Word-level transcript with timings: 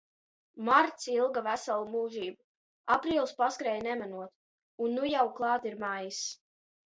Marts 0.67 1.09
ilga 1.15 1.43
veselu 1.47 1.85
mūžību, 1.95 2.39
aprīlis 2.95 3.35
paskrēja 3.43 3.85
nemanot, 3.89 4.33
un 4.87 4.97
nu 5.01 5.07
jau 5.13 5.29
klāt 5.39 5.69
ir 5.73 5.79
maijs. 5.85 6.25